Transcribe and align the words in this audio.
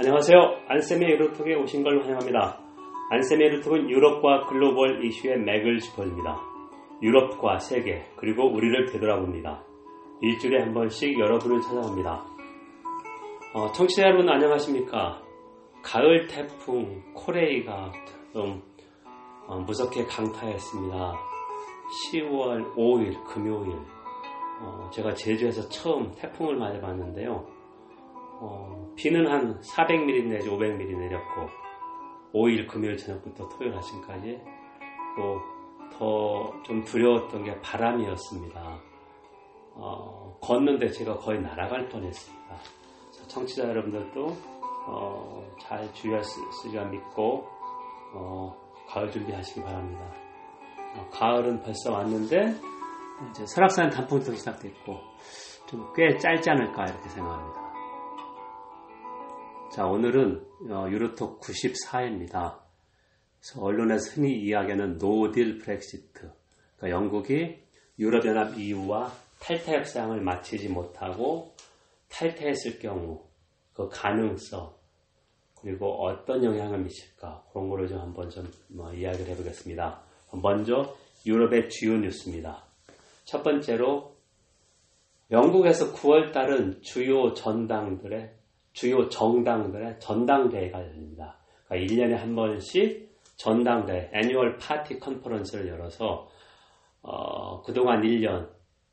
안녕하세요. 0.00 0.38
안쌤의 0.68 1.10
유로톡에 1.10 1.56
오신 1.56 1.82
걸 1.82 2.00
환영합니다. 2.00 2.60
안쌤의 3.10 3.48
유로톡은 3.48 3.90
유럽과 3.90 4.46
글로벌 4.46 5.04
이슈의 5.04 5.40
맥을 5.40 5.80
짚어줍니다. 5.80 6.40
유럽과 7.02 7.58
세계, 7.58 8.04
그리고 8.14 8.46
우리를 8.46 8.92
되돌아봅니다. 8.92 9.64
일주일에 10.20 10.62
한 10.62 10.72
번씩 10.72 11.18
여러분을 11.18 11.60
찾아옵니다. 11.62 12.24
어, 13.54 13.72
청취자 13.72 14.04
여러분 14.04 14.28
안녕하십니까? 14.28 15.20
가을 15.82 16.28
태풍 16.28 17.02
코레이가 17.14 17.90
좀 18.32 18.62
어, 19.48 19.58
무섭게 19.58 20.04
강타했습니다. 20.04 21.12
10월 22.12 22.72
5일 22.76 23.24
금요일 23.24 23.76
어, 24.60 24.88
제가 24.92 25.14
제주에서 25.14 25.68
처음 25.68 26.12
태풍을 26.14 26.54
맞아봤는데요. 26.54 27.57
어, 28.40 28.92
비는 28.96 29.26
한 29.30 29.60
400mm 29.60 30.24
내지 30.28 30.48
500mm 30.48 30.98
내렸고 30.98 31.48
5일 32.34 32.68
금요일 32.68 32.96
저녁부터 32.96 33.48
토요일 33.48 33.74
아침까지 33.76 34.40
또 35.16 35.58
더 35.98 36.62
좀 36.64 36.84
두려웠던 36.84 37.44
게 37.44 37.60
바람이었습니다. 37.60 38.80
어, 39.74 40.38
걷는데 40.40 40.90
제가 40.90 41.16
거의 41.16 41.40
날아갈 41.40 41.88
뻔했습니다. 41.88 42.56
청취자 43.28 43.68
여러분들도 43.68 44.36
어, 44.86 45.44
잘 45.60 45.90
있으리라 46.48 46.84
믿고 46.84 47.46
어, 48.14 48.54
가을 48.88 49.10
준비하시기 49.10 49.62
바랍니다. 49.62 50.12
어, 50.96 51.08
가을은 51.10 51.62
벌써 51.62 51.92
왔는데 51.92 52.54
이제 53.30 53.46
설악산 53.46 53.90
단풍도 53.90 54.32
시작됐고 54.34 55.00
좀 55.66 55.92
꽤 55.94 56.16
짧지 56.18 56.48
않을까 56.50 56.84
이렇게 56.84 57.08
생각합니다. 57.08 57.67
자 59.70 59.86
오늘은 59.86 60.46
어, 60.70 60.88
유로톡 60.90 61.40
94회입니다. 61.40 62.58
언론에서 63.58 64.12
흔히 64.12 64.40
이야기하는 64.40 64.98
노딜 64.98 65.58
브렉시트 65.58 66.32
그러니까 66.76 66.90
영국이 66.90 67.58
유럽연합 67.98 68.58
EU와 68.58 69.12
탈퇴 69.40 69.76
협상을 69.76 70.18
마치지 70.20 70.68
못하고 70.68 71.54
탈퇴했을 72.08 72.78
경우 72.78 73.26
그 73.74 73.88
가능성 73.88 74.74
그리고 75.60 76.02
어떤 76.04 76.42
영향을 76.42 76.78
미칠까 76.80 77.44
그런 77.52 77.68
거를 77.68 77.88
좀 77.88 77.98
한번 78.00 78.30
좀 78.30 78.50
뭐 78.68 78.92
이야기를 78.92 79.26
해보겠습니다. 79.32 80.00
먼저 80.42 80.96
유럽의 81.26 81.68
주요 81.68 81.98
뉴스입니다. 81.98 82.64
첫 83.24 83.42
번째로 83.42 84.16
영국에서 85.30 85.92
9월 85.92 86.32
달은 86.32 86.80
주요 86.82 87.34
전당들의 87.34 88.37
주요 88.78 89.08
정당들의 89.08 89.98
전당대회가 89.98 90.80
열립니다. 90.80 91.36
그러니까 91.66 91.94
1년에 91.94 92.14
한 92.14 92.36
번씩 92.36 93.10
전당대 93.36 94.08
annual 94.14 94.56
party 94.58 95.00
conference를 95.00 95.66
열어서 95.66 96.28
어, 97.02 97.60
그동안 97.62 98.02
1년 98.02 98.48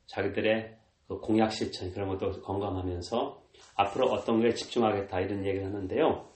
자기들의 0.08 0.75
그 1.08 1.19
공약 1.19 1.52
실천 1.52 1.91
그런 1.91 2.09
것도 2.09 2.31
점검하면서 2.31 3.44
앞으로 3.75 4.08
어떤 4.08 4.41
거에 4.41 4.56
집중하겠다 4.56 5.19
이런 5.19 5.45
얘기를 5.45 5.67
하는데요. 5.67 6.30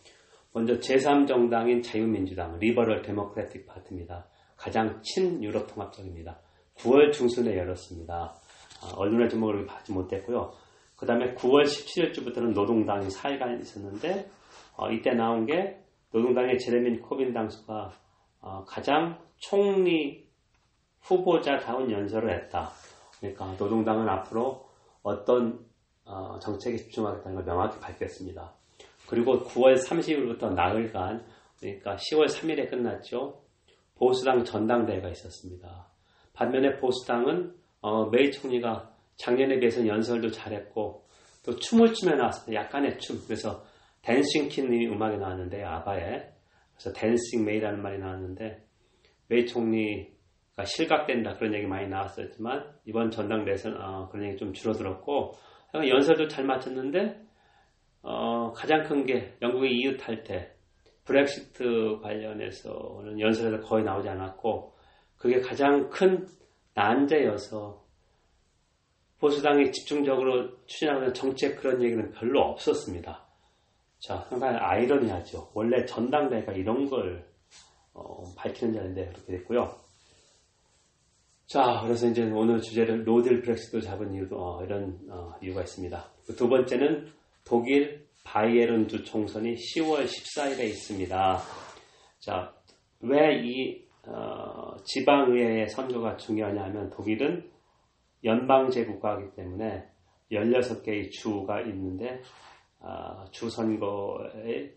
먼저 0.53 0.75
제3정당인 0.75 1.83
자유민주당 1.83 2.59
Liberal 2.59 3.01
Democratic 3.01 3.65
Party입니다. 3.65 4.27
가장 4.57 5.01
친유럽 5.01 5.73
통합적입니다. 5.73 6.39
9월 6.77 7.11
중순에 7.11 7.57
열었습니다. 7.57 8.35
아, 8.83 8.93
언론의 8.95 9.27
주목을 9.29 9.65
받지 9.65 9.91
못했고요. 9.91 10.53
그 10.99 11.05
다음에 11.05 11.33
9월 11.33 11.63
17일 11.63 12.13
주부터는 12.13 12.51
노동당이 12.51 13.07
4일간 13.07 13.61
있었는데 13.61 14.29
어, 14.75 14.91
이때 14.91 15.13
나온 15.13 15.45
게 15.45 15.81
노동당의 16.11 16.59
제레민 16.59 16.99
코빈 17.01 17.31
당수가 17.31 17.93
어, 18.41 18.65
가장 18.67 19.17
총리 19.37 20.27
후보자다운 21.01 21.89
연설을 21.89 22.31
했다. 22.31 22.71
그러니까 23.19 23.55
노동당은 23.57 24.09
앞으로 24.09 24.67
어떤 25.01 25.65
어, 26.03 26.37
정책에 26.39 26.75
집중하겠다는 26.75 27.35
걸 27.35 27.45
명확히 27.45 27.79
밝혔습니다. 27.79 28.53
그리고 29.07 29.43
9월 29.43 29.81
30일부터 29.81 30.53
나흘간 30.53 31.25
그러니까 31.61 31.95
10월 31.95 32.25
3일에 32.25 32.69
끝났죠. 32.69 33.41
보수당 33.95 34.43
전당대회가 34.43 35.07
있었습니다. 35.09 35.87
반면에 36.33 36.77
보수당은 36.77 37.53
어, 37.81 38.09
메이 38.09 38.31
총리가 38.31 38.88
작년에 39.19 39.59
비해서 39.59 39.85
연설도 39.85 40.31
잘했고 40.31 41.05
또 41.45 41.55
춤을 41.55 41.93
추며 41.93 42.15
나왔습니다. 42.15 42.63
약간의 42.63 42.97
춤. 42.99 43.17
그래서 43.25 43.63
Dancing 44.01 44.47
Queen이 44.49 44.87
음악이 44.87 45.17
나왔는데 45.17 45.63
아바의 45.63 46.29
그래서 46.73 46.93
dancing 46.93 47.45
메이라는 47.45 47.81
말이 47.81 47.99
나왔는데 47.99 48.63
메이 49.27 49.45
총리가 49.45 50.63
실각된다 50.65 51.35
그런 51.35 51.53
얘기 51.53 51.67
많이 51.67 51.87
나왔었지만 51.87 52.73
이번 52.85 53.11
전당대회에서는 53.11 53.77
어, 53.81 54.09
그런 54.09 54.27
얘기 54.27 54.37
좀 54.37 54.53
줄어들었고 54.53 55.33
연설도 55.75 56.27
잘 56.27 56.45
마쳤는데 56.45 57.21
어, 58.01 58.51
가장 58.53 58.83
큰 58.83 59.05
게 59.05 59.35
영국의 59.41 59.71
EU 59.73 59.97
탈퇴 59.97 60.53
브렉시트 61.03 61.99
관련해서는 62.01 63.19
연설에서 63.19 63.59
거의 63.61 63.83
나오지 63.83 64.07
않았고 64.07 64.73
그게 65.17 65.41
가장 65.41 65.89
큰 65.89 66.25
난제여서 66.75 67.88
보수당이 69.19 69.71
집중적으로 69.71 70.49
추진하는 70.65 71.13
정책 71.13 71.57
그런 71.57 71.81
얘기는 71.83 72.11
별로 72.11 72.41
없었습니다. 72.41 73.25
자, 73.99 74.25
상당히 74.29 74.57
아이러니하죠. 74.57 75.51
원래 75.53 75.85
전당대회가 75.85 76.53
이런 76.53 76.89
걸 76.89 77.27
어, 77.93 78.23
밝히는 78.37 78.73
자리인데 78.73 79.09
그렇게 79.09 79.37
됐고요. 79.37 79.75
자, 81.47 81.81
그래서 81.83 82.07
이제 82.07 82.23
오늘 82.23 82.61
주제를 82.61 83.03
노딜 83.03 83.41
브렉시트 83.41 83.81
잡은 83.81 84.13
이유도 84.13 84.37
어, 84.37 84.63
이런 84.63 84.97
어, 85.09 85.33
이유가 85.41 85.61
있습니다. 85.61 86.11
두 86.37 86.47
번째는 86.47 87.11
독일 87.43 88.07
바이에른주 88.23 89.03
총선이 89.03 89.55
10월 89.55 90.05
14일에 90.05 90.63
있습니다. 90.65 91.41
자, 92.19 92.53
왜이 93.01 93.83
어, 94.05 94.77
지방의회의 94.83 95.67
선거가 95.69 96.15
중요하냐 96.17 96.63
하면 96.65 96.89
독일은 96.91 97.49
연방제 98.23 98.85
국가이기 98.85 99.35
때문에 99.35 99.87
16개의 100.31 101.11
주가 101.11 101.61
있는데 101.61 102.21
어, 102.79 103.25
주 103.31 103.49
선거의 103.49 104.75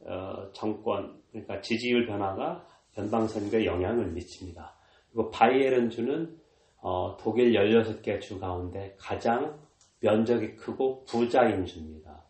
어, 0.00 0.50
정권 0.52 1.20
그러니까 1.30 1.60
지지율 1.60 2.06
변화가 2.06 2.66
연방 2.98 3.26
선거에 3.26 3.64
영향을 3.64 4.06
미칩니다. 4.12 4.74
그리고 5.10 5.30
바이에른 5.30 5.90
주는 5.90 6.38
어, 6.80 7.16
독일 7.18 7.52
16개 7.52 8.20
주 8.20 8.38
가운데 8.38 8.96
가장 8.98 9.60
면적이 10.00 10.56
크고 10.56 11.04
부자인 11.04 11.64
주입니다. 11.64 12.24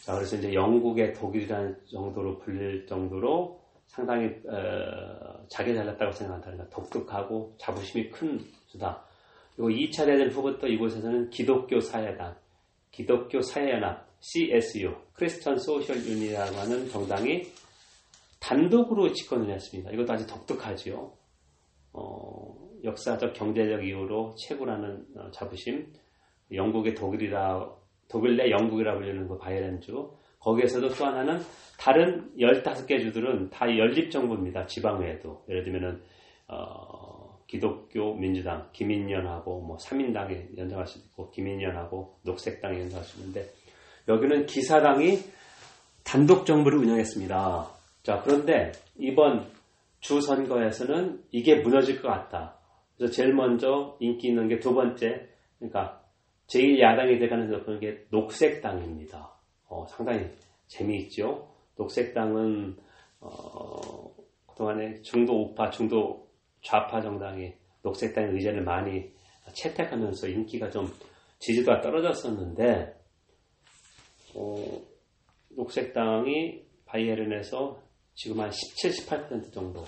자, 0.00 0.14
그래서 0.14 0.36
이제 0.36 0.54
영국의 0.54 1.12
독일이라는 1.12 1.84
정도로 1.86 2.38
불릴 2.38 2.86
정도로 2.86 3.60
상당히 3.86 4.28
어, 4.48 5.46
자기 5.48 5.74
잘났다고 5.74 6.12
생각한다는 6.12 6.58
거 6.58 6.68
독특하고 6.70 7.54
자부심이 7.58 8.08
큰 8.10 8.40
주다. 8.66 9.04
그리고 9.58 9.70
2차 9.70 10.06
대전 10.06 10.30
후부터 10.30 10.68
이곳에서는 10.68 11.30
기독교 11.30 11.80
사회당, 11.80 12.36
기독교 12.92 13.42
사회연합, 13.42 14.06
CSU, 14.20 14.94
크리스천 15.14 15.58
소셜 15.58 15.96
유니라고 15.96 16.56
하는 16.56 16.88
정당이 16.88 17.42
단독으로 18.38 19.12
집권을 19.12 19.52
했습니다. 19.52 19.90
이것도 19.90 20.12
아주 20.12 20.26
독특하지요. 20.28 21.12
어, 21.92 22.68
역사적 22.84 23.32
경제적 23.32 23.84
이유로 23.84 24.36
최고라는 24.46 25.06
어, 25.16 25.30
자부심, 25.32 25.92
영국의 26.52 26.94
독일이라 26.94 27.68
독일 28.08 28.36
내 28.36 28.52
영국이라 28.52 28.94
불리는 28.94 29.26
그 29.26 29.38
바이에른주 29.38 30.12
거기에서도 30.38 30.88
또 30.90 31.04
하나는 31.04 31.40
다른 31.78 32.32
15개 32.38 33.00
주들은 33.00 33.50
다 33.50 33.66
연립정부입니다. 33.66 34.66
지방의회도. 34.66 35.46
예를 35.48 35.64
들면은, 35.64 36.00
어, 36.46 37.07
기독교 37.48 38.14
민주당, 38.14 38.68
기민연하고 38.72 39.60
뭐 39.62 39.76
3인당에 39.78 40.56
연장할 40.56 40.86
수도 40.86 41.04
있고, 41.06 41.30
기민연하고 41.30 42.20
녹색당에 42.22 42.78
연장할 42.82 43.04
수 43.04 43.18
있는데, 43.18 43.50
여기는 44.06 44.46
기사당이 44.46 45.18
단독 46.04 46.46
정부를 46.46 46.78
운영했습니다. 46.78 47.68
자, 48.02 48.22
그런데 48.22 48.72
이번 48.96 49.46
주 50.00 50.20
선거에서는 50.20 51.24
이게 51.32 51.56
무너질 51.56 52.00
것 52.00 52.08
같다. 52.08 52.58
그래서 52.96 53.12
제일 53.12 53.32
먼저 53.34 53.96
인기 54.00 54.28
있는 54.28 54.48
게 54.48 54.60
두 54.60 54.74
번째, 54.74 55.28
그러니까 55.58 56.02
제1야당이 56.48 57.18
돼가는 57.18 57.48
그런 57.64 57.80
게 57.80 58.04
녹색당입니다. 58.10 59.30
어, 59.68 59.86
상당히 59.88 60.26
재미있죠. 60.66 61.48
녹색당은 61.76 62.76
어, 63.20 64.10
그동안에 64.46 65.02
중도 65.02 65.42
우파, 65.42 65.70
중도 65.70 66.27
좌파 66.62 67.00
정당이 67.00 67.54
녹색당의 67.82 68.32
의견을 68.34 68.62
많이 68.62 69.10
채택하면서 69.52 70.28
인기가 70.28 70.70
좀 70.70 70.86
지지도가 71.38 71.80
떨어졌었는데 71.80 72.94
어, 74.34 74.80
녹색당이 75.50 76.62
바이에른에서 76.84 77.80
지금 78.14 78.40
한 78.40 78.50
17, 78.50 78.90
18% 78.90 79.52
정도. 79.52 79.84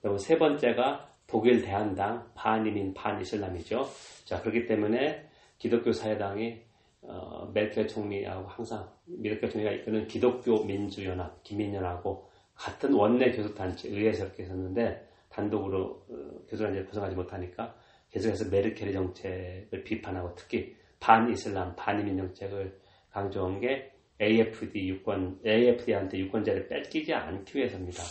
그리고 0.00 0.18
세 0.18 0.38
번째가 0.38 1.08
독일 1.26 1.62
대한당 1.62 2.30
반이민 2.34 2.94
반이슬람이죠. 2.94 3.88
자 4.24 4.40
그렇기 4.40 4.66
때문에 4.66 5.28
기독교 5.58 5.92
사회당이 5.92 6.60
어, 7.02 7.50
메르켈 7.54 7.86
총리하고 7.88 8.48
항상 8.48 8.90
메르켈 9.06 9.50
총리가 9.50 9.72
이끄는 9.72 10.06
기독교 10.06 10.64
민주연합 10.64 11.42
기민연하고 11.42 12.28
같은 12.54 12.92
원내 12.92 13.32
교섭단체 13.32 13.88
의회에서 13.88 14.24
이렇게 14.24 14.42
했었는데 14.42 15.08
단독으로 15.30 16.04
어, 16.08 16.46
교섭단체를 16.48 16.86
구성하지 16.86 17.16
못하니까 17.16 17.74
계속해서 18.10 18.50
메르켈의 18.50 18.92
정책을 18.92 19.84
비판하고 19.84 20.34
특히 20.34 20.76
반이슬람 20.98 21.74
반이민 21.76 22.16
정책을 22.16 22.78
강조한 23.10 23.60
게 23.60 23.92
AFD 24.20 24.88
유권 24.88 25.40
AFD한테 25.46 26.18
유권자를 26.18 26.68
뺏기지 26.68 27.14
않기 27.14 27.58
위해서입니다. 27.58 28.02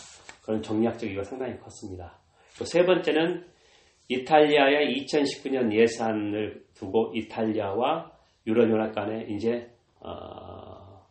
그런 0.44 0.62
정략적 0.62 1.10
이유가 1.10 1.24
상당히 1.24 1.58
컸습니다. 1.60 2.18
세 2.66 2.84
번째는 2.84 3.46
이탈리아의 4.08 5.04
2019년 5.04 5.72
예산을 5.72 6.66
두고 6.74 7.12
이탈리아와 7.14 8.12
유럽연합 8.48 8.96
간에 8.96 9.28
이제 9.30 9.70
어, 10.00 11.06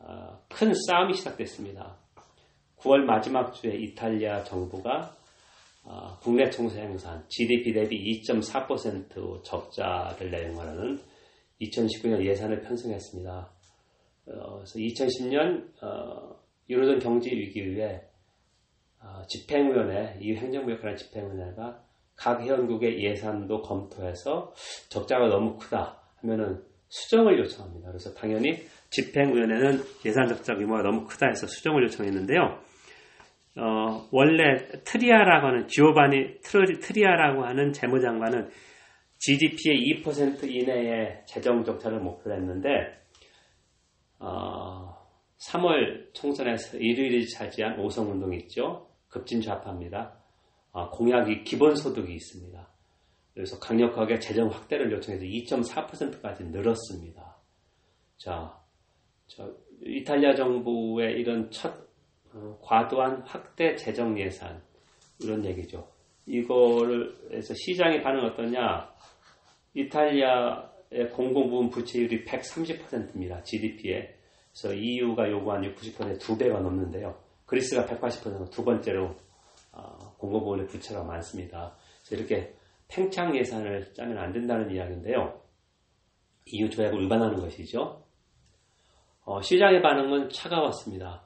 어, 0.00 0.40
큰 0.48 0.72
싸움이 0.88 1.14
시작됐습니다. 1.14 1.96
9월 2.78 3.04
마지막 3.04 3.54
주에 3.54 3.76
이탈리아 3.76 4.42
정부가 4.42 5.14
어, 5.84 6.18
국내 6.20 6.48
총생산 6.48 7.24
GDP 7.28 7.72
대비 7.74 8.22
2.4% 8.22 9.44
적자를 9.44 10.30
내용하는 10.30 10.98
2019년 11.60 12.24
예산을 12.24 12.62
편성했습니다. 12.62 13.50
어, 14.26 14.54
그래서 14.56 14.78
2010년 14.78 15.82
어, 15.82 16.36
유로존 16.68 16.98
경제 16.98 17.30
위기 17.30 17.60
이후에 17.60 18.02
어, 19.02 19.22
집행위원회, 19.28 20.18
이 20.20 20.34
행정부 20.34 20.72
역할하는 20.72 20.96
집행위원회가 20.96 21.84
각 22.16 22.40
회원국의 22.40 23.04
예산도 23.04 23.62
검토해서 23.62 24.54
적자가 24.88 25.28
너무 25.28 25.58
크다 25.58 26.00
하면은 26.22 26.62
수정을 26.88 27.38
요청합니다. 27.40 27.88
그래서 27.88 28.14
당연히 28.14 28.64
집행위원회는 28.90 29.82
예산 30.06 30.28
적자 30.28 30.54
규모가 30.54 30.82
너무 30.82 31.06
크다 31.06 31.26
해서 31.26 31.46
수정을 31.46 31.82
요청했는데요. 31.84 32.60
어, 33.56 34.08
원래 34.10 34.66
트리아라고 34.84 35.46
하는 35.46 35.68
지오바니 35.68 36.40
트리아라고 36.80 37.44
하는 37.44 37.72
재무장관은 37.72 38.50
GDP의 39.18 40.02
2% 40.02 40.50
이내의 40.50 41.22
재정 41.26 41.64
적자를 41.64 42.00
목표로 42.00 42.34
했는데 42.36 42.68
어, 44.18 44.96
3월 45.50 46.12
총선에서 46.14 46.78
1위를 46.78 47.30
차지한 47.32 47.78
오성운동이 47.78 48.38
있죠. 48.42 48.88
급진 49.08 49.40
좌파입니다. 49.40 50.18
어, 50.72 50.90
공약이 50.90 51.44
기본소득이 51.44 52.12
있습니다. 52.12 52.68
그래서 53.34 53.58
강력하게 53.58 54.18
재정 54.18 54.48
확대를 54.48 54.90
요청해서 54.92 55.24
2.4%까지 55.24 56.44
늘었습니다. 56.44 57.36
자, 58.16 58.60
자 59.26 59.48
이탈리아 59.82 60.34
정부의 60.34 61.20
이런 61.20 61.50
첫 61.50 61.72
어, 61.72 61.83
과도한 62.60 63.22
확대 63.22 63.76
재정 63.76 64.18
예산 64.18 64.62
이런 65.20 65.44
얘기죠. 65.44 65.86
이거를 66.26 67.14
해서 67.32 67.54
시장의 67.54 68.02
반응 68.02 68.24
어떠냐? 68.24 68.92
이탈리아의 69.74 71.10
공공부문 71.12 71.70
부채율이 71.70 72.24
130%입니다. 72.24 73.42
GDP에. 73.42 74.16
그래서 74.52 74.74
EU가 74.74 75.30
요구한 75.30 75.62
90%두 75.74 76.38
배가 76.38 76.60
넘는데요. 76.60 77.18
그리스가 77.46 77.84
180%두 77.86 78.64
번째로 78.64 79.16
어, 79.72 80.14
공공부문의 80.18 80.66
부채가 80.66 81.02
많습니다. 81.02 81.76
그래서 82.06 82.22
이렇게 82.22 82.54
팽창 82.88 83.36
예산을 83.36 83.92
짜면 83.94 84.18
안 84.18 84.32
된다는 84.32 84.70
이야기인데요. 84.70 85.40
EU 86.46 86.70
조약을 86.70 87.00
위반하는 87.00 87.36
것이죠. 87.40 88.04
어, 89.24 89.40
시장의 89.40 89.82
반응은 89.82 90.28
차가웠습니다. 90.28 91.24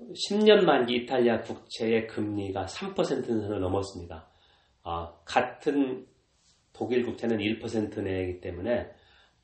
10년 0.00 0.64
만기 0.64 0.94
이탈리아 0.94 1.40
국채의 1.40 2.06
금리가 2.06 2.66
3%선을 2.66 3.60
넘었습니다. 3.60 4.28
어, 4.84 5.22
같은 5.24 6.06
독일 6.72 7.04
국채는 7.04 7.38
1% 7.38 8.00
내이기 8.02 8.40
때문에 8.40 8.88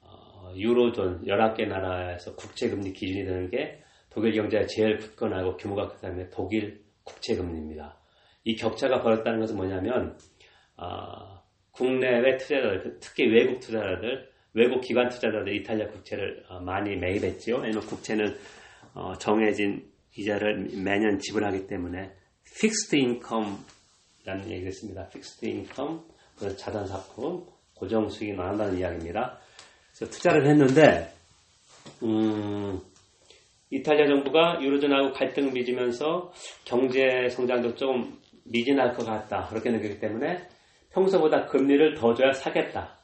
어, 0.01 0.53
유로존 0.55 1.25
11개 1.25 1.67
나라에서 1.67 2.37
국채금리 2.37 2.93
기준이 2.93 3.25
되는 3.25 3.51
게 3.51 3.83
독일 4.11 4.33
경제가 4.35 4.67
제일 4.67 4.99
굳건하고 4.99 5.57
규모가 5.57 5.89
크다면 5.89 6.31
독일 6.31 6.85
국채금리입니다. 7.03 7.99
이 8.45 8.55
격차가 8.55 9.01
벌었다는 9.01 9.41
것은 9.41 9.57
뭐냐면 9.57 10.17
어, 10.77 11.43
국내외 11.73 12.37
투자자들, 12.37 12.99
특히 13.01 13.27
외국 13.27 13.59
투자자들, 13.59 14.31
외국 14.53 14.81
기관 14.81 15.09
투자자들 15.09 15.53
이탈리아 15.57 15.89
국채를 15.89 16.45
어, 16.49 16.61
많이 16.61 16.97
매입했죠. 16.97 17.57
왜냐하면 17.57 17.81
국채는 17.81 18.37
어, 18.95 19.15
정해진 19.15 19.93
이자를 20.17 20.69
매년 20.83 21.19
지불하기 21.19 21.67
때문에 21.67 22.13
fixed 22.61 22.97
income이라는 22.97 24.45
얘기를 24.47 24.67
했습니다. 24.67 25.09
fixed 25.09 25.47
income, 25.47 26.05
자산 26.57 26.87
상품, 26.87 27.47
고정 27.75 28.09
수익이 28.09 28.35
나온다는 28.35 28.79
이야기입니다. 28.79 29.39
그래서 29.97 30.13
투자를 30.13 30.47
했는데 30.49 31.13
음, 32.03 32.81
이탈리아 33.71 34.07
정부가 34.07 34.61
유로존하고 34.63 35.13
갈등을 35.13 35.53
빚으면서 35.53 36.33
경제 36.65 37.29
성장도 37.29 37.75
조금 37.75 38.19
미진할 38.45 38.95
것 38.95 39.05
같다. 39.05 39.47
그렇게 39.49 39.71
느끼기 39.71 39.99
때문에 40.01 40.49
평소보다 40.93 41.47
금리를 41.47 41.95
더 41.95 42.15
줘야 42.15 42.33
사겠다. 42.33 42.99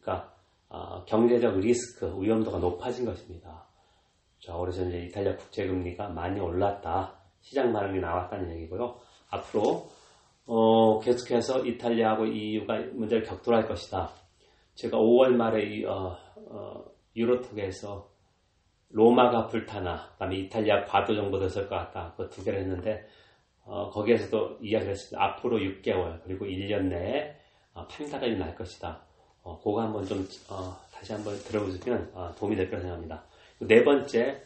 그러니까 0.00 0.32
어, 0.68 1.04
경제적 1.04 1.58
리스크, 1.58 2.06
위험도가 2.20 2.58
높아진 2.58 3.04
것입니다. 3.04 3.66
자, 4.44 4.54
그래서 4.58 4.84
이제 4.84 4.98
이탈리아 5.06 5.34
국제금리가 5.36 6.08
많이 6.10 6.38
올랐다. 6.38 7.14
시장 7.40 7.72
반응이 7.72 7.98
나왔다는 8.00 8.54
얘기고요. 8.56 9.00
앞으로 9.30 9.88
어, 10.46 11.00
계속해서 11.00 11.64
이탈리아하고 11.64 12.26
EU가 12.26 12.78
문제를 12.92 13.22
격돌할 13.22 13.66
것이다. 13.66 14.10
제가 14.74 14.98
5월 14.98 15.30
말에 15.30 15.64
이, 15.64 15.84
어, 15.86 16.18
어, 16.36 16.84
유로톡에서 17.16 18.06
로마가 18.90 19.46
불타나, 19.46 20.10
그다음에 20.12 20.36
이탈리아 20.36 20.84
과도 20.84 21.14
정도 21.14 21.38
됐을 21.40 21.66
것 21.66 21.76
같다. 21.76 22.12
그 22.16 22.28
두 22.28 22.44
개를 22.44 22.60
했는데 22.60 23.06
어, 23.64 23.88
거기에서도 23.88 24.58
이야기를 24.60 24.92
했습니다. 24.92 25.24
앞으로 25.24 25.56
6개월 25.56 26.20
그리고 26.22 26.44
1년 26.44 26.88
내에 26.88 27.34
어, 27.72 27.86
판가름이 27.86 28.36
날 28.36 28.54
것이다. 28.54 29.00
어, 29.42 29.58
그거 29.58 29.80
한번 29.80 30.04
좀 30.04 30.28
어, 30.50 30.76
다시 30.92 31.14
한번 31.14 31.34
들어보시면 31.38 32.10
어, 32.12 32.34
도움이 32.36 32.56
될 32.56 32.68
거라 32.68 32.82
생각합니다. 32.82 33.24
네 33.60 33.84
번째, 33.84 34.42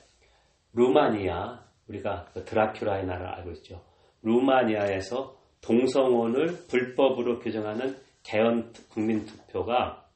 루마니아 0.74 1.64
우리가 1.88 2.26
그 2.32 2.44
드라큘라의 2.44 3.04
나라를 3.04 3.26
알고 3.26 3.50
있죠. 3.52 3.82
루마니아에서 4.22 5.36
동성혼을 5.60 6.66
불법으로 6.68 7.38
규정하는 7.38 7.96
개헌 8.22 8.72
국민투표가 8.90 10.06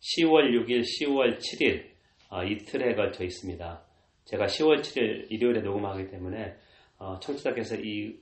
10월 0.00 0.50
6일, 0.52 0.82
10월 0.82 1.38
7일 1.38 1.90
어, 2.30 2.42
이틀에 2.44 2.94
걸쳐 2.94 3.24
있습니다. 3.24 3.82
제가 4.24 4.46
10월 4.46 4.80
7일 4.80 5.30
일요일에 5.30 5.60
녹음하기 5.60 6.08
때문에 6.08 6.56
어, 6.98 7.18
청취자께서 7.20 7.76
이 7.76 8.18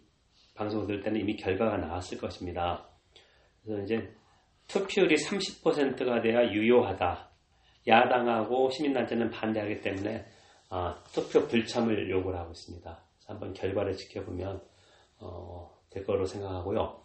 방송을 0.54 0.86
들을 0.86 1.02
때는 1.02 1.20
이미 1.20 1.36
결과가 1.36 1.76
나왔을 1.76 2.18
것입니다. 2.18 2.88
그래서 3.62 3.82
이제 3.82 4.12
투표율이 4.68 5.14
30%가 5.16 6.20
돼야 6.20 6.50
유효하다. 6.50 7.27
야당하고 7.88 8.70
시민단체는 8.70 9.30
반대하기 9.30 9.80
때문에 9.80 10.26
어, 10.70 10.94
투표 11.12 11.48
불참을 11.48 12.10
요구를 12.10 12.38
하고 12.38 12.50
있습니다. 12.50 13.02
한번 13.26 13.52
결과를 13.54 13.96
지켜보면 13.96 14.60
어, 15.20 15.74
될 15.90 16.04
거로 16.04 16.26
생각하고요. 16.26 17.02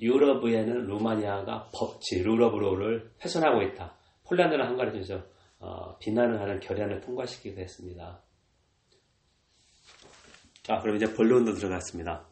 유럽에는 0.00 0.86
루마니아가 0.86 1.70
법치, 1.74 2.22
rule 2.22 2.49
of 2.49 2.63
law를 2.63 3.10
훼손하고 3.22 3.62
있다. 3.62 3.94
폴란드나 4.26 4.64
헝가리에서 4.64 5.22
어, 5.60 5.98
비난을 5.98 6.40
하는 6.40 6.60
결의안을 6.60 7.00
통과시키기도 7.00 7.60
했습니다. 7.60 8.22
자, 10.62 10.78
그럼 10.78 10.96
이제 10.96 11.12
본론으로 11.12 11.54
들어갔습니다. 11.54 12.26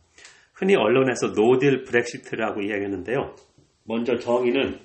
흔히 0.52 0.75
언론에서 0.76 1.33
노딜 1.33 1.85
브렉시트라고 1.85 2.62
이야기했는데요. 2.62 3.35
먼저 3.85 4.16
정의는 4.18 4.80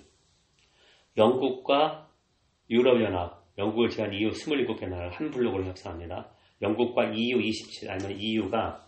영국과 1.18 2.11
유럽연합, 2.72 3.44
영국을 3.58 3.90
제한 3.90 4.14
EU 4.14 4.30
27개 4.30 4.88
나라를 4.88 5.12
한 5.12 5.30
블록으로 5.30 5.66
협상합니다. 5.66 6.32
영국과 6.62 7.12
EU 7.14 7.42
27 7.42 7.92
아니면 7.92 8.18
EU가 8.18 8.86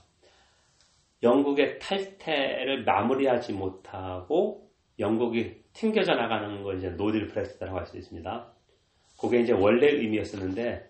영국의 1.22 1.80
탈퇴를 1.80 2.84
마무리하지 2.86 3.54
못하고 3.54 4.70
영국이 5.00 5.63
튕겨져 5.74 6.13
나가는 6.13 6.63
걸 6.63 6.78
이제 6.78 6.90
노딜 6.90 7.28
브렉시트라고 7.28 7.78
할 7.78 7.86
수 7.86 7.98
있습니다. 7.98 8.54
그게 9.20 9.42
이제 9.42 9.54
원래 9.54 9.88
의미였었는데 9.88 10.84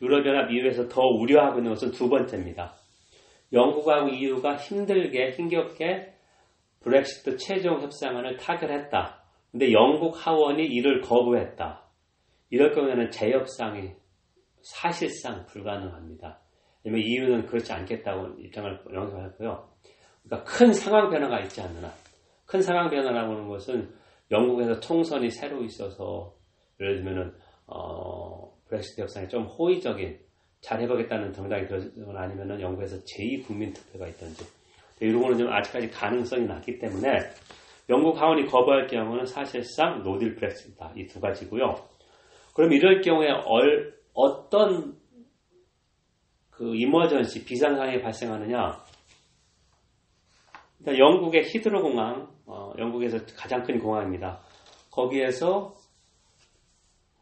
유럽연합 0.00 0.50
EU에서 0.50 0.88
더 0.88 1.00
우려하고 1.00 1.58
있는 1.58 1.72
것은 1.72 1.92
두 1.92 2.08
번째입니다. 2.08 2.74
영국하고 3.52 4.08
EU가 4.08 4.56
힘들게 4.56 5.30
힘겹게 5.32 6.14
브렉시트 6.80 7.36
최종 7.36 7.80
협상안을 7.80 8.36
타결했다. 8.36 9.22
근데 9.52 9.72
영국 9.72 10.14
하원이 10.14 10.64
이를 10.64 11.02
거부했다. 11.02 11.81
이럴 12.52 12.74
경우에는 12.74 13.10
재협상이 13.10 13.92
사실상 14.60 15.46
불가능합니다. 15.46 16.38
왜냐면 16.84 17.06
EU는 17.06 17.46
그렇지 17.46 17.72
않겠다고 17.72 18.40
입장을 18.40 18.78
명확하고요. 18.90 19.70
그러니까 20.22 20.52
큰 20.52 20.70
상황 20.74 21.08
변화가 21.08 21.40
있지 21.40 21.62
한, 21.62 21.70
큰 22.44 22.60
상황 22.60 22.90
변화라고 22.90 23.32
하는 23.32 23.48
것은 23.48 23.90
영국에서 24.30 24.78
총선이 24.80 25.30
새로 25.30 25.64
있어서 25.64 26.34
예를 26.78 26.96
들면은 26.96 27.32
어, 27.66 28.54
브렉시트 28.68 29.00
협상에 29.00 29.26
좀 29.28 29.44
호의적인 29.44 30.18
잘 30.60 30.78
해보겠다는 30.82 31.32
정당이 31.32 31.66
들어지거나 31.66 32.20
아니면은 32.20 32.60
영국에서 32.60 32.98
제2국민 32.98 33.74
투표가 33.74 34.08
있던지 34.08 34.44
이런 35.00 35.22
거는 35.22 35.38
좀 35.38 35.50
아직까지 35.50 35.88
가능성이 35.88 36.44
낮기 36.44 36.78
때문에 36.78 37.18
영국 37.88 38.20
하원이 38.20 38.44
거부할 38.46 38.86
경우는 38.88 39.24
사실상 39.24 40.02
노딜 40.02 40.34
브렉시트다 40.34 40.92
이 40.96 41.06
두 41.06 41.18
가지고요. 41.18 41.91
그럼 42.52 42.72
이럴 42.72 43.00
경우에 43.00 43.28
얼, 43.30 43.94
어떤 44.12 44.96
그 46.50 46.74
이머전시 46.76 47.44
비상상황이 47.44 48.00
발생하느냐? 48.00 48.84
일단 50.80 50.98
영국의 50.98 51.44
히드로 51.44 51.82
공항, 51.82 52.28
어, 52.46 52.72
영국에서 52.78 53.18
가장 53.36 53.62
큰 53.62 53.78
공항입니다. 53.78 54.40
거기에서 54.90 55.74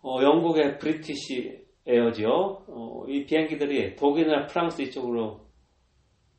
어, 0.02 0.22
영국의 0.22 0.78
브리티시 0.78 1.60
에어지요. 1.86 2.64
어, 2.68 3.04
이 3.08 3.24
비행기들이 3.24 3.96
독일이나 3.96 4.46
프랑스 4.46 4.82
이쪽으로 4.82 5.46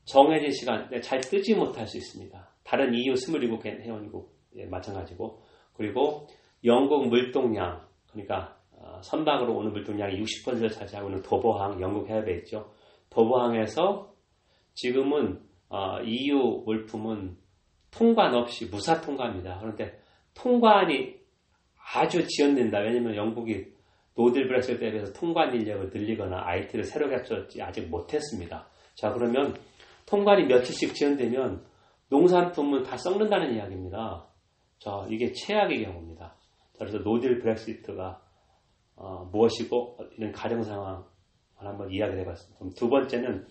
정해진 0.05 0.51
시간에 0.51 1.00
잘 1.01 1.21
뜨지 1.21 1.55
못할 1.55 1.88
수 1.88 1.98
있습니다. 1.98 2.50
다른 2.63 2.93
EU 2.93 3.13
27개 3.13 3.81
회원국 3.81 4.36
예, 4.55 4.65
마찬가지고 4.65 5.41
그리고 5.74 6.27
영국 6.63 7.07
물동량 7.07 7.86
그러니까 8.12 8.57
어, 8.57 8.60
선박으로 9.01 9.55
오는 9.55 9.72
물동량이 9.72 10.22
60%를 10.22 10.70
차지하고 10.70 11.10
있는 11.10 11.22
도보항 11.24 11.81
영국 11.81 12.10
해협에 12.10 12.38
있죠. 12.39 12.72
도보항에서 13.10 14.13
지금은 14.74 15.41
어, 15.70 16.00
EU 16.01 16.63
물품은 16.65 17.38
통관 17.91 18.34
없이 18.36 18.65
무사 18.70 19.00
통과입니다. 19.01 19.60
그런데 19.60 20.00
통관이 20.34 21.20
아주 21.93 22.25
지연된다. 22.27 22.79
왜냐하면 22.79 23.15
영국이 23.15 23.65
노딜 24.15 24.48
브렉시트 24.48 24.79
대비해서 24.79 25.13
통관 25.13 25.53
인력을 25.53 25.89
늘리거나 25.93 26.43
IT를 26.46 26.84
새로 26.84 27.10
갖췄지 27.10 27.62
아직 27.62 27.89
못했습니다. 27.89 28.67
자 28.96 29.12
그러면 29.13 29.55
통관이 30.05 30.46
며칠씩 30.46 30.93
지연되면 30.93 31.63
농산품은 32.10 32.84
다 32.84 32.98
썩는다는 32.98 33.55
이야기입니다. 33.55 34.25
자 34.79 35.05
이게 35.10 35.31
최악의 35.31 35.86
경우입니다. 35.86 36.36
자, 36.74 36.79
그래서 36.79 37.00
노딜 37.00 37.39
브렉시트가 37.39 38.22
어, 38.95 39.27
무엇이고 39.31 39.98
이런 40.17 40.31
가정 40.31 40.63
상황을 40.63 41.03
한번 41.55 41.91
이야기를 41.91 42.21
해봤습니다. 42.21 42.60
그럼 42.60 42.74
두 42.75 42.89
번째는 42.89 43.45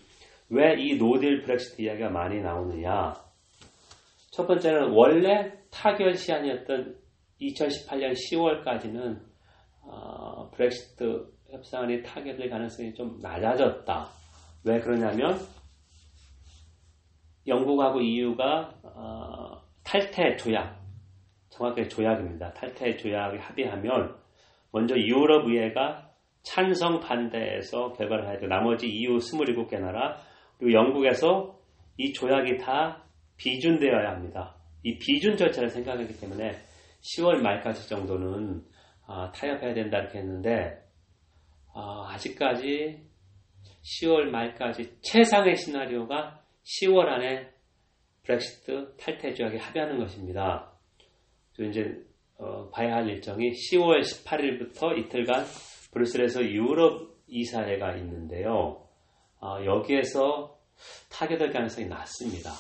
왜 0.50 0.75
이 0.76 0.97
노딜 0.97 1.42
브렉시트 1.42 1.80
이야기가 1.82 2.11
많이 2.11 2.40
나오느냐? 2.40 3.14
첫 4.32 4.47
번째는 4.47 4.90
원래 4.92 5.52
타결 5.70 6.16
시한이었던 6.16 6.97
2018년 7.40 8.14
10월까지는 8.14 9.20
어, 9.82 10.50
브렉시트 10.50 11.32
협상안이 11.50 12.02
타결될 12.02 12.50
가능성이 12.50 12.94
좀 12.94 13.18
낮아졌다. 13.20 14.09
왜 14.64 14.80
그러냐면 14.80 15.38
영국하고 17.47 18.00
EU가 18.00 18.75
어, 18.82 19.62
탈퇴 19.85 20.37
조약, 20.37 20.80
정확하게 21.49 21.88
조약입니다. 21.88 22.52
탈퇴 22.54 22.97
조약에 22.97 23.38
합의하면 23.38 24.19
먼저 24.72 24.96
유럽 24.96 25.46
의회가 25.46 26.10
찬성 26.42 27.00
반대해서 27.00 27.92
결과를 27.92 28.40
돼. 28.40 28.46
나머지 28.46 28.88
EU 28.88 29.16
27개 29.18 29.78
나라 29.78 30.18
그리고 30.58 30.72
영국에서 30.72 31.58
이 31.96 32.12
조약이 32.12 32.58
다 32.58 33.04
비준되어야 33.36 34.10
합니다. 34.10 34.56
이 34.82 34.98
비준 34.98 35.36
절차를 35.36 35.68
생각하기 35.68 36.18
때문에 36.20 36.52
10월 37.00 37.40
말까지 37.42 37.88
정도는 37.88 38.62
아, 39.06 39.30
타협해야 39.32 39.74
된다 39.74 39.98
이렇게 39.98 40.18
했는데 40.18 40.82
아, 41.74 42.10
아직까지 42.12 43.02
10월 43.82 44.30
말까지 44.30 44.98
최상의 45.02 45.56
시나리오가 45.56 46.42
10월 46.64 47.06
안에 47.08 47.50
브렉시트 48.24 48.96
탈퇴 48.98 49.34
조약에 49.34 49.58
합의하는 49.58 49.98
것입니다. 49.98 50.72
이제 51.58 52.02
어, 52.40 52.70
봐야 52.70 52.97
할 52.97 53.09
일정이 53.09 53.50
10월 53.52 54.00
18일부터 54.00 54.97
이틀간 54.99 55.44
브뤼셀에서 55.92 56.42
유럽 56.44 57.11
이사회가 57.28 57.97
있는데요. 57.97 58.87
어, 59.40 59.64
여기에서 59.64 60.59
타결될 61.11 61.52
가능성이 61.52 61.87
낮습니다. 61.88 62.50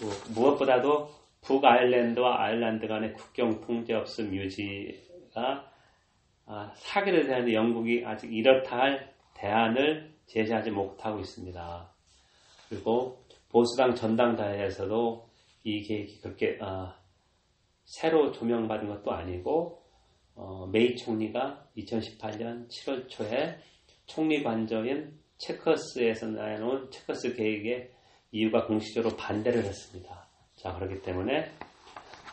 뭐, 0.00 0.10
무엇보다도 0.34 1.10
북아일랜드와 1.42 2.42
아일랜드 2.42 2.86
간의 2.86 3.12
국경 3.12 3.60
통제 3.60 3.94
없음 3.94 4.34
유지가 4.34 5.70
아, 6.46 6.72
사기를 6.76 7.26
대하는데 7.26 7.52
영국이 7.52 8.04
아직 8.04 8.32
이렇다 8.32 8.76
할 8.76 9.14
대안을 9.34 10.14
제시하지 10.26 10.70
못하고 10.70 11.20
있습니다. 11.20 11.94
그리고 12.68 13.24
보수당 13.50 13.94
전당다회에서도 13.94 15.28
이 15.64 15.82
계획이 15.82 16.20
그렇게 16.20 16.58
아, 16.60 16.96
새로 17.84 18.32
조명받은 18.32 18.88
것도 18.88 19.12
아니고 19.12 19.82
어, 20.34 20.66
메이 20.72 20.96
총리가 20.96 21.66
2018년 21.76 22.68
7월 22.68 23.08
초에 23.08 23.58
총리 24.06 24.42
관저인 24.42 25.18
체커스에서 25.38 26.26
내놓은 26.26 26.90
체커스 26.90 27.34
계획에 27.34 27.90
EU가 28.30 28.66
공식적으로 28.66 29.16
반대를 29.16 29.64
했습니다. 29.64 30.26
자 30.56 30.74
그렇기 30.74 31.02
때문에 31.02 31.50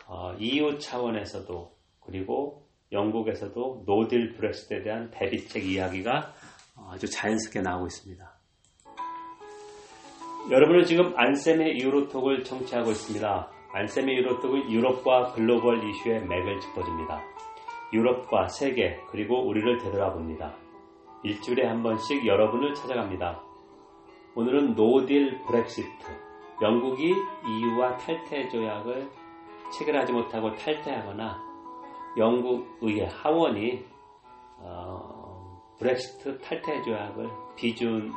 어, 0.06 0.34
EU 0.38 0.78
차원에서도 0.78 1.76
그리고 2.00 2.66
영국에서도 2.92 3.84
노딜 3.86 4.34
브렉시트에 4.34 4.82
대한 4.82 5.10
대비책 5.10 5.64
이야기가 5.66 6.34
아주 6.88 7.08
자연스럽게 7.08 7.60
나오고 7.60 7.86
있습니다. 7.86 8.40
여러분은 10.50 10.84
지금 10.84 11.16
안쌤의 11.16 11.78
유로톡을 11.80 12.42
청취하고 12.42 12.90
있습니다. 12.90 13.59
안쌤의 13.72 14.16
유로톡은 14.16 14.70
유럽과 14.70 15.32
글로벌 15.32 15.82
이슈의 15.88 16.26
맥을 16.26 16.58
짚어줍니다. 16.60 17.22
유럽과 17.92 18.48
세계 18.48 19.00
그리고 19.10 19.46
우리를 19.46 19.78
되돌아 19.78 20.12
봅니다. 20.12 20.54
일주일에 21.22 21.66
한 21.66 21.82
번씩 21.82 22.26
여러분을 22.26 22.74
찾아갑니다. 22.74 23.40
오늘은 24.34 24.74
노딜 24.74 25.40
브렉시트 25.42 25.86
영국이 26.62 27.14
EU와 27.46 27.96
탈퇴 27.98 28.48
조약을 28.48 29.08
체결하지 29.78 30.12
못하고 30.12 30.54
탈퇴하거나 30.56 31.40
영국 32.16 32.66
의회 32.80 33.06
하원이 33.06 33.84
어, 34.58 35.62
브렉시트 35.78 36.40
탈퇴 36.40 36.82
조약을 36.82 37.28
비준 37.56 38.12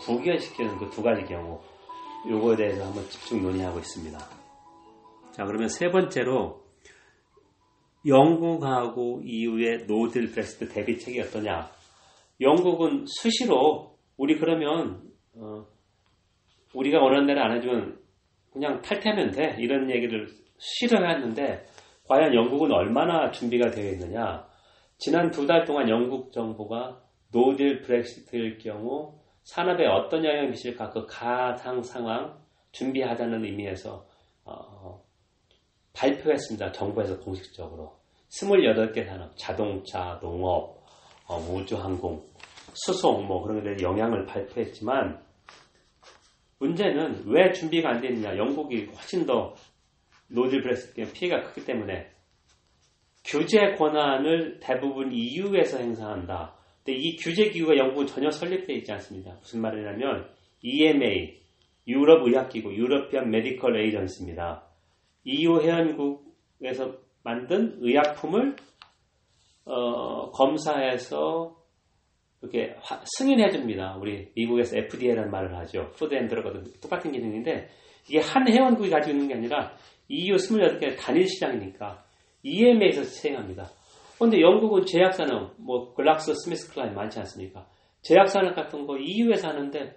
부결시키는 0.00 0.78
그 0.78 0.88
두 0.90 1.02
가지 1.02 1.24
경우 1.26 1.60
요거에 2.26 2.56
대해서 2.56 2.86
한번 2.86 3.04
집중 3.04 3.42
논의하고 3.42 3.78
있습니다. 3.78 4.37
자 5.38 5.44
그러면 5.44 5.68
세 5.68 5.88
번째로 5.88 6.64
영국하고 8.04 9.20
EU의 9.24 9.86
노딜 9.86 10.32
브렉시트 10.32 10.68
대비책이 10.68 11.20
어떠냐? 11.20 11.70
영국은 12.40 13.04
수시로 13.06 13.96
우리 14.16 14.36
그러면 14.36 15.00
어, 15.36 15.64
우리가 16.74 16.98
원하는 16.98 17.28
대로 17.28 17.40
안 17.40 17.56
해주면 17.56 18.00
그냥 18.52 18.82
탈퇴하면 18.82 19.30
돼 19.30 19.54
이런 19.60 19.88
얘기를 19.88 20.26
수시로 20.56 21.04
해왔는데 21.04 21.66
과연 22.08 22.34
영국은 22.34 22.72
얼마나 22.72 23.30
준비가 23.30 23.70
되어 23.70 23.92
있느냐? 23.92 24.44
지난 24.96 25.30
두 25.30 25.46
달 25.46 25.64
동안 25.64 25.88
영국 25.88 26.32
정부가 26.32 27.00
노딜 27.32 27.82
브렉시트일 27.82 28.58
경우 28.58 29.20
산업에 29.44 29.86
어떤 29.86 30.24
영향을 30.24 30.48
미칠까 30.48 30.90
그 30.90 31.06
가상 31.06 31.80
상황 31.84 32.36
준비하자는 32.72 33.44
의미에서 33.44 34.04
어, 34.44 35.07
발표했습니다. 35.98 36.72
정부에서 36.72 37.18
공식적으로 37.18 37.98
28개 38.30 39.04
산업, 39.04 39.36
자동차, 39.36 40.18
농업, 40.20 40.78
어, 41.26 41.36
우주항공, 41.38 42.24
수송 42.74 43.26
뭐 43.26 43.42
그런 43.42 43.62
데 43.62 43.82
영향을 43.82 44.26
발표했지만 44.26 45.20
문제는 46.60 47.24
왜 47.26 47.52
준비가 47.52 47.90
안 47.90 48.00
됐느냐? 48.00 48.36
영국이 48.36 48.86
훨씬 48.86 49.26
더 49.26 49.54
노딜 50.28 50.62
브렉시트 50.62 51.12
피해가 51.12 51.48
크기 51.48 51.64
때문에 51.64 52.10
규제 53.24 53.74
권한을 53.76 54.58
대부분 54.60 55.12
EU에서 55.12 55.78
행사한다. 55.78 56.54
근데 56.84 56.98
이 56.98 57.16
규제 57.16 57.50
기구가 57.50 57.76
영국은 57.76 58.06
전혀 58.06 58.30
설립되어 58.30 58.76
있지 58.76 58.92
않습니다. 58.92 59.32
무슨 59.40 59.60
말이냐면 59.60 60.28
EMA, 60.62 61.40
유럽 61.86 62.26
의학기구, 62.26 62.74
European 62.74 63.30
Medical 63.30 63.80
Agency입니다. 63.80 64.67
EU 65.24 65.60
회원국에서 65.60 66.94
만든 67.22 67.76
의약품을 67.80 68.56
어, 69.64 70.30
검사해서 70.30 71.56
이렇게 72.40 72.76
승인해 73.18 73.50
줍니다. 73.50 73.96
우리 74.00 74.30
미국에서 74.34 74.78
FDA라는 74.78 75.30
말을 75.30 75.56
하죠. 75.58 75.90
Food 75.96 76.14
and 76.14 76.28
Drug거든 76.28 76.64
똑같은 76.80 77.12
기능인데 77.12 77.68
이게 78.08 78.20
한 78.20 78.48
회원국이 78.48 78.90
가지고 78.90 79.14
있는 79.16 79.28
게 79.28 79.34
아니라 79.34 79.74
EU 80.08 80.36
28개 80.36 80.96
단일 80.98 81.26
시장이니까 81.26 82.04
EMA에서 82.42 83.02
시행합니다. 83.02 83.68
그런데 84.16 84.40
영국은 84.40 84.84
제약사는 84.84 85.50
뭐 85.58 85.94
GlaxoSmithKline 85.94 86.94
많지 86.94 87.18
않습니까? 87.20 87.66
제약산업 88.02 88.54
같은 88.54 88.86
거 88.86 88.96
EU에서 88.96 89.48
하는데 89.48 89.96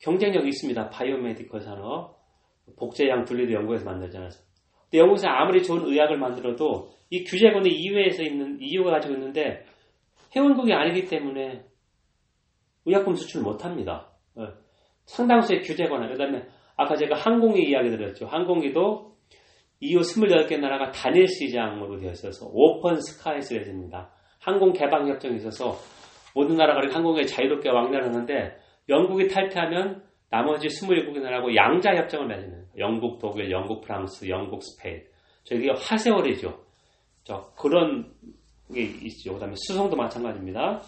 경쟁력이 0.00 0.48
있습니다. 0.48 0.90
biomedical 0.90 1.60
산업. 1.60 2.21
복제양 2.76 3.24
돌리도 3.24 3.52
영국에서 3.52 3.84
만들잖아요. 3.84 4.30
근데 4.84 4.98
영국에서 4.98 5.28
아무리 5.28 5.62
좋은 5.62 5.84
의학을 5.84 6.18
만들어도 6.18 6.90
이 7.10 7.24
규제권이 7.24 7.68
EU에서 7.68 8.22
있는, 8.22 8.58
EU가 8.60 8.90
가지고 8.92 9.14
있는데 9.14 9.64
회원국이 10.34 10.72
아니기 10.72 11.06
때문에 11.06 11.64
의약품 12.84 13.14
수출을 13.14 13.44
못합니다. 13.44 14.10
네. 14.34 14.44
상당수의 15.06 15.62
규제권을. 15.62 16.10
그 16.12 16.18
다음에 16.18 16.46
아까 16.76 16.96
제가 16.96 17.16
항공기 17.16 17.62
이야기 17.68 17.90
드렸죠. 17.90 18.26
항공기도 18.26 19.12
EU 19.80 20.00
28개 20.00 20.58
나라가 20.58 20.90
단일 20.90 21.26
시장으로 21.26 21.98
되어 21.98 22.12
있어서 22.12 22.46
Open 22.52 23.00
Skies 23.00 23.54
regime입니다. 23.54 24.10
항공 24.40 24.72
개방 24.72 25.08
협정이 25.08 25.36
있어서 25.36 25.76
모든 26.34 26.56
나라가 26.56 26.80
항공에 26.92 27.24
자유롭게 27.24 27.68
왕래를 27.68 28.06
하는데 28.06 28.56
영국이 28.88 29.28
탈퇴하면 29.28 30.02
나머지 30.32 30.66
27개 30.68 31.20
나라하고 31.20 31.54
양자 31.54 31.94
협정을 31.94 32.26
맺는 32.26 32.64
영국, 32.78 33.18
독일, 33.18 33.50
영국, 33.50 33.82
프랑스, 33.82 34.26
영국, 34.30 34.62
스페인. 34.62 35.02
저기 35.44 35.68
하세월이죠. 35.68 36.58
저 37.24 37.52
그런 37.54 38.10
게 38.72 38.80
있죠. 38.80 39.34
그다음에 39.34 39.52
수송도 39.54 39.94
마찬가지입니다. 39.94 40.80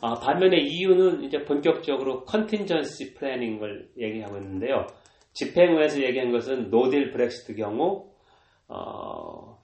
아, 0.00 0.14
반면에 0.14 0.56
EU는 0.62 1.24
이제 1.24 1.44
본격적으로 1.44 2.24
contingency 2.24 3.12
planning을 3.16 3.90
얘기하고 3.98 4.38
있는데요. 4.38 4.86
집행부에서 5.34 6.02
얘기한 6.02 6.32
것은 6.32 6.70
노딜 6.70 7.10
브렉시트 7.10 7.56
경우 7.56 8.10
어, 8.66 9.58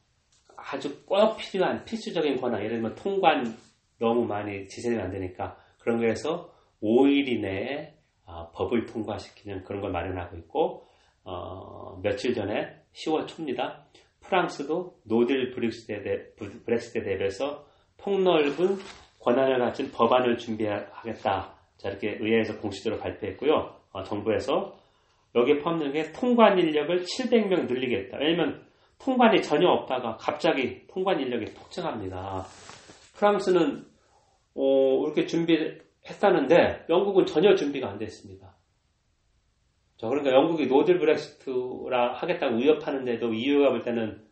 아주 0.58 1.06
꼭 1.06 1.38
필요한 1.38 1.86
필수적인 1.86 2.36
권한, 2.36 2.60
예를 2.60 2.76
들면 2.76 2.96
통관 2.96 3.56
너무 3.98 4.26
많이 4.26 4.68
지세되면 4.68 5.06
안 5.06 5.10
되니까 5.10 5.56
그런 5.78 6.00
거에서 6.00 6.52
5일 6.82 7.28
이내에 7.28 7.95
어, 8.26 8.50
법을 8.52 8.86
통과시키는 8.86 9.64
그런 9.64 9.80
걸 9.80 9.90
마련하고 9.92 10.36
있고 10.38 10.86
어, 11.24 11.98
며칠 12.02 12.34
전에 12.34 12.76
10월 12.92 13.26
초입니다. 13.26 13.84
프랑스도 14.20 14.98
노딜 15.04 15.50
브렉시트에 15.52 17.02
대비해서 17.02 17.64
폭넓은 17.98 18.78
권한을 19.20 19.58
가진 19.58 19.90
법안을 19.90 20.38
준비하겠다. 20.38 21.54
자, 21.76 21.88
이렇게 21.88 22.16
의회에서 22.20 22.58
공식적으로 22.58 23.00
발표했고요. 23.00 23.74
어, 23.92 24.02
정부에서 24.02 24.76
여기에 25.34 25.58
포함되는 25.58 25.92
게 25.92 26.12
통관 26.12 26.58
인력을 26.58 27.02
700명 27.02 27.66
늘리겠다. 27.66 28.18
왜냐면 28.18 28.64
통관이 28.98 29.42
전혀 29.42 29.68
없다가 29.68 30.16
갑자기 30.16 30.86
통관 30.88 31.20
인력이 31.20 31.52
폭증합니다. 31.54 32.46
프랑스는 33.14 33.84
어, 34.54 35.04
이렇게 35.04 35.26
준비 35.26 35.78
했다는데 36.08 36.86
영국은 36.88 37.26
전혀 37.26 37.54
준비가 37.54 37.88
안 37.90 37.98
됐습니다. 37.98 38.54
자, 39.98 40.08
그러니까 40.08 40.34
영국이 40.34 40.66
노딜 40.66 40.98
브렉시트라 40.98 42.14
하겠다고 42.14 42.56
위협하는데도 42.56 43.32
EU가 43.32 43.70
볼 43.70 43.82
때는 43.82 44.22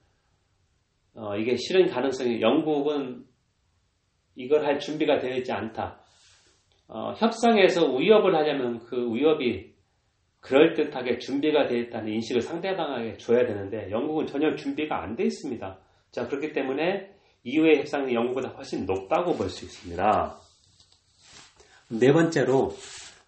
어, 1.15 1.37
이게 1.37 1.57
실현 1.57 1.89
가능성이 1.89 2.41
영국은 2.41 3.25
이걸 4.37 4.65
할 4.67 4.79
준비가 4.79 5.19
되어 5.19 5.37
있지 5.37 5.53
않다. 5.53 6.01
어, 6.89 7.13
협상에서 7.17 7.95
위협을 7.97 8.35
하려면 8.35 8.81
그 8.81 9.15
위협이 9.15 9.73
그럴듯하게 10.41 11.19
준비가 11.19 11.67
되어 11.67 11.79
있다는 11.79 12.13
인식을 12.13 12.43
상대방에게 12.43 13.17
줘야 13.17 13.47
되는데 13.47 13.91
영국은 13.91 14.27
전혀 14.27 14.55
준비가 14.57 15.03
안 15.03 15.17
되어 15.17 15.27
있습니다. 15.27 15.79
자, 16.11 16.27
그렇기 16.27 16.53
때문에 16.53 17.11
이후의 17.45 17.79
협상이 17.79 18.15
영국보다 18.15 18.51
훨씬 18.51 18.85
높다고 18.85 19.35
볼 19.35 19.49
수 19.49 19.65
있습니다. 19.65 20.44
네 21.99 22.13
번째로 22.13 22.75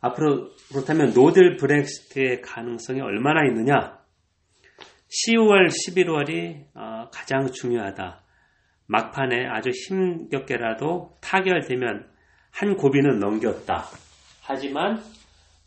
앞으로 0.01 0.51
그렇다면 0.69 1.13
노들 1.15 1.57
브렉시트의 1.57 2.43
가능성이 2.43 3.01
얼마나 3.01 3.45
있느냐? 3.47 3.99
10월, 5.09 5.69
11월이 5.69 6.67
어, 6.75 7.09
가장 7.13 7.51
중요하다. 7.53 8.23
막판에 8.87 9.47
아주 9.47 9.71
힘겹게라도 9.71 11.17
타결되면 11.21 12.09
한 12.53 12.77
고비는 12.77 13.19
넘겼다. 13.19 13.85
하지만 14.43 15.03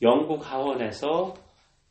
영국 0.02 0.50
하원에서 0.50 1.34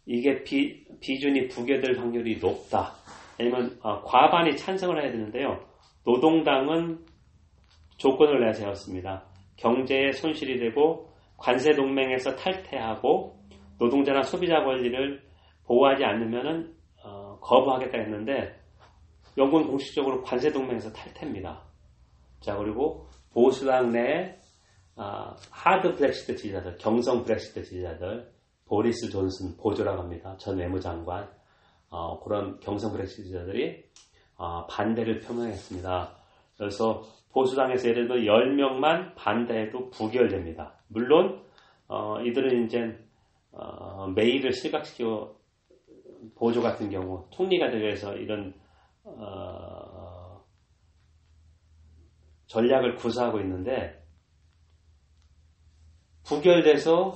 이게 0.06 0.42
비, 0.42 0.84
비준이 1.00 1.48
부결될 1.48 1.98
확률이 1.98 2.38
높다. 2.38 2.94
아니면 3.38 3.78
어, 3.82 4.02
과반이 4.02 4.56
찬성을 4.56 5.00
해야 5.00 5.12
되는데요. 5.12 5.60
노동당은 6.04 6.98
조건을 7.98 8.40
내세웠습니다. 8.46 9.27
경제에 9.58 10.12
손실이 10.12 10.58
되고 10.58 11.12
관세 11.36 11.72
동맹에서 11.72 12.34
탈퇴하고 12.36 13.38
노동자나 13.78 14.22
소비자 14.22 14.62
권리를 14.64 15.22
보호하지 15.64 16.04
않으면 16.04 16.74
어, 17.04 17.38
거부하겠다 17.40 17.98
했는데 17.98 18.58
영국은 19.36 19.68
공식적으로 19.68 20.22
관세 20.22 20.50
동맹에서 20.50 20.92
탈퇴입니다. 20.92 21.62
자 22.40 22.56
그리고 22.56 23.08
보수당 23.32 23.92
내 23.92 24.38
어, 24.96 25.36
하드 25.50 25.94
브렉시트 25.94 26.36
지지자들, 26.36 26.76
경성 26.78 27.22
브렉시트 27.22 27.62
지지자들, 27.62 28.32
보리스 28.64 29.08
존슨 29.10 29.56
보조라고 29.56 30.02
합니다. 30.02 30.36
전 30.38 30.58
외무장관 30.58 31.30
어, 31.88 32.18
그런 32.20 32.58
경성 32.60 32.92
브렉시트 32.92 33.22
지지자들이 33.22 33.84
어, 34.36 34.66
반대를 34.66 35.20
표명했습니다. 35.20 36.16
그래서 36.56 37.02
보수당에서 37.32 37.88
예를 37.88 38.08
들어 38.08 38.20
10명만 38.20 39.14
반대해도 39.14 39.90
부결됩니다. 39.90 40.74
물론 40.88 41.42
어, 41.86 42.20
이들은 42.20 42.66
이제 42.66 42.98
어, 43.52 44.06
메일을 44.14 44.52
실각시켜 44.52 45.34
보조 46.34 46.62
같은 46.62 46.90
경우 46.90 47.26
총리가 47.30 47.70
되어서 47.70 48.14
이런 48.16 48.54
어, 49.04 50.44
전략을 52.46 52.96
구사하고 52.96 53.40
있는데 53.40 54.02
부결돼서 56.24 57.14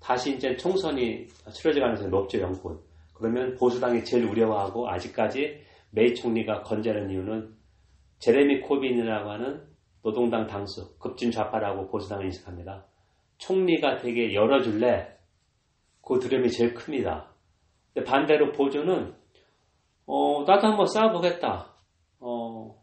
다시 0.00 0.36
이제 0.36 0.56
총선이 0.56 1.26
치러질 1.52 1.80
가능성이 1.80 2.10
높죠 2.10 2.40
영국은. 2.40 2.78
그러면 3.14 3.56
보수당이 3.56 4.04
제일 4.04 4.24
우려하고 4.24 4.88
아직까지 4.88 5.64
메이 5.90 6.14
총리가 6.14 6.62
건재하는 6.62 7.10
이유는 7.10 7.55
제레미 8.18 8.60
코빈이라고 8.60 9.30
하는 9.30 9.66
노동당 10.02 10.46
당수, 10.46 10.96
급진 10.98 11.30
좌파라고 11.30 11.88
보수당을 11.88 12.26
인식합니다. 12.26 12.84
총리가 13.38 13.96
되게 13.96 14.34
열어줄래? 14.34 15.16
그 16.00 16.18
두려움이 16.20 16.50
제일 16.50 16.74
큽니다. 16.74 17.30
반대로 18.06 18.52
보조는 18.52 19.14
어, 20.06 20.44
나도 20.46 20.68
한번 20.68 20.86
싸워보겠다. 20.86 21.74
어, 22.20 22.76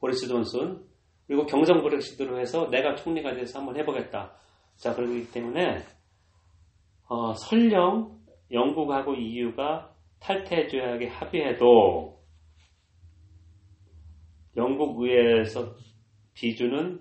보리스 0.00 0.26
존슨 0.26 0.82
그리고 1.26 1.44
경성 1.46 1.82
브렉시트로 1.82 2.38
해서 2.40 2.68
내가 2.70 2.94
총리가 2.94 3.34
돼서 3.34 3.58
한번 3.58 3.76
해보겠다. 3.76 4.32
자 4.76 4.94
그렇기 4.94 5.30
때문에 5.30 5.84
어, 7.08 7.34
설령 7.34 8.18
영국하고 8.50 9.14
EU가 9.14 9.94
탈퇴 10.18 10.66
조약에 10.68 11.08
합의해도 11.08 12.21
영국 14.56 15.00
의회에서 15.02 15.74
비주는 16.34 17.00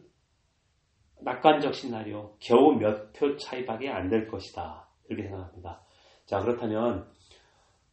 낙관적 1.22 1.76
시나리오 1.76 2.36
겨우 2.40 2.74
몇 2.78 3.14
표 3.14 3.36
차이밖에 3.38 3.90
안 3.90 4.10
될 4.10 4.28
것이다 4.28 4.88
이렇게 5.10 5.28
생각합니다. 5.28 5.82
자 6.26 6.40
그렇다면 6.40 7.08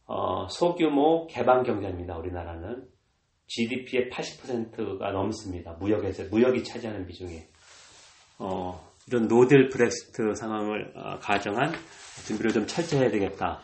어, 0.07 0.49
소규모 0.49 1.27
개방 1.27 1.63
경제입니다. 1.65 2.17
우리나라는 2.17 2.89
GDP의 3.47 4.11
80%가 4.11 5.11
넘습니다. 5.11 5.73
무역에서 5.73 6.25
무역이 6.31 6.65
차지하는 6.65 7.07
비중이 7.07 7.41
어, 8.39 8.89
이런 9.07 9.27
노딜 9.29 9.69
브렉시트 9.69 10.35
상황을 10.35 10.93
어, 10.97 11.19
가정한 11.19 11.73
준비를 12.27 12.53
좀 12.53 12.67
철저히 12.67 13.01
해야 13.01 13.11
되겠다. 13.11 13.61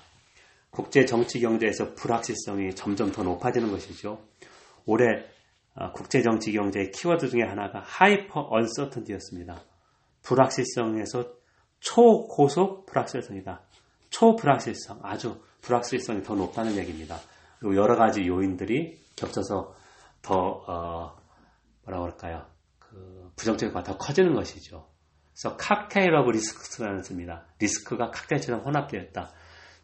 국제 0.70 1.04
정치 1.04 1.40
경제에서 1.40 1.94
불확실성이 1.94 2.74
점점 2.74 3.12
더 3.12 3.22
높아지는 3.22 3.70
것이죠. 3.70 4.20
올해 4.86 5.06
어, 5.18 5.33
국제 5.92 6.22
정치 6.22 6.52
경제의 6.52 6.90
키워드 6.92 7.28
중에 7.28 7.42
하나가 7.42 7.80
hyper 7.80 8.46
uncertainty였습니다. 8.50 9.60
불확실성에서 10.22 11.32
초고속 11.80 12.86
불확실성이다. 12.86 13.62
초불확실성, 14.10 15.00
아주 15.02 15.40
불확실성이 15.60 16.22
더 16.22 16.34
높다는 16.34 16.76
얘기입니다. 16.76 17.18
그리고 17.58 17.76
여러 17.76 17.96
가지 17.96 18.24
요인들이 18.26 18.98
겹쳐서 19.16 19.74
더 20.22 20.34
어, 20.36 21.16
뭐라 21.84 22.00
그럴까요? 22.00 22.46
그 22.78 23.32
부정적 23.36 23.70
효과가 23.70 23.84
더 23.84 23.98
커지는 23.98 24.34
것이죠. 24.34 24.88
그래서 25.32 25.56
cocktail 25.56 26.14
of 26.14 26.30
risk라는 26.30 27.02
씁니다. 27.02 27.46
리스크가 27.58 28.10
칵테일처럼 28.10 28.60
혼합되어 28.60 29.00
있다. 29.00 29.32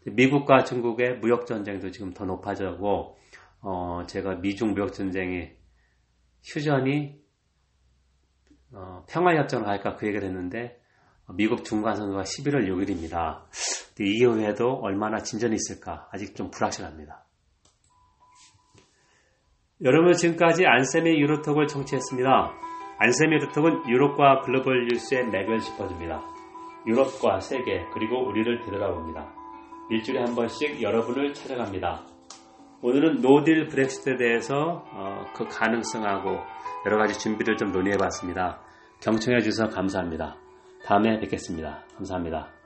미국과 0.06 0.64
중국의 0.64 1.18
무역 1.18 1.46
전쟁도 1.46 1.90
지금 1.90 2.14
더 2.14 2.24
높아지고 2.24 3.18
어, 3.62 4.02
제가 4.06 4.36
미중 4.36 4.72
무역 4.74 4.92
전쟁이 4.92 5.50
휴전이 6.44 7.20
어, 8.72 9.04
평화협정을 9.08 9.66
할까 9.68 9.96
그 9.96 10.06
얘기를 10.06 10.28
했는데 10.28 10.80
미국 11.34 11.64
중간선거가 11.64 12.22
11월 12.22 12.66
6일입니다. 12.68 13.42
이 14.00 14.18
이후에도 14.18 14.80
얼마나 14.82 15.18
진전이 15.18 15.54
있을까 15.54 16.08
아직 16.10 16.34
좀 16.34 16.50
불확실합니다. 16.50 17.24
여러분 19.82 20.12
지금까지 20.12 20.66
안쌤의 20.66 21.20
유로톡을 21.20 21.66
청취했습니다. 21.66 22.28
안쌤의 22.98 23.40
유로톡은 23.40 23.88
유럽과 23.88 24.42
글로벌 24.42 24.88
뉴스의 24.88 25.28
맥을 25.28 25.58
짚어줍니다. 25.58 26.22
유럽과 26.86 27.40
세계 27.40 27.84
그리고 27.92 28.26
우리를 28.26 28.60
되돌아봅니다. 28.60 29.32
일주일에 29.90 30.20
한 30.20 30.34
번씩 30.34 30.82
여러분을 30.82 31.32
찾아갑니다. 31.34 32.09
오늘은 32.82 33.20
노딜 33.20 33.66
브렉시트에 33.66 34.16
대해서 34.16 34.84
어, 34.92 35.26
그 35.34 35.46
가능성하고 35.46 36.38
여러 36.86 36.96
가지 36.96 37.18
준비를 37.18 37.56
좀 37.58 37.72
논의해 37.72 37.98
봤습니다. 37.98 38.60
경청해 39.02 39.40
주셔서 39.40 39.74
감사합니다. 39.74 40.36
다음에 40.84 41.20
뵙겠습니다. 41.20 41.84
감사합니다. 41.96 42.59